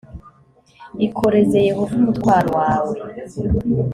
[1.07, 2.95] ikoreze yehova umutwaro wawe